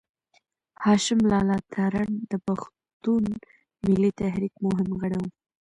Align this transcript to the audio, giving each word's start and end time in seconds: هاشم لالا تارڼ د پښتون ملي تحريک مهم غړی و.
هاشم 0.85 1.19
لالا 1.31 1.57
تارڼ 1.73 2.07
د 2.31 2.33
پښتون 2.47 3.23
ملي 3.85 4.11
تحريک 4.21 4.53
مهم 4.65 4.89
غړی 5.01 5.19
و. 5.23 5.25